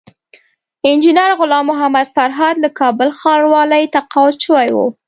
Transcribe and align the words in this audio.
انجينر 0.85 1.31
غلام 1.41 1.65
محمد 1.69 2.07
فرهاد 2.15 2.55
له 2.63 2.69
کابل 2.79 3.09
ښاروالۍ 3.19 3.83
تقاعد 3.95 4.33
شوی 4.45 4.67
وو 4.75 4.85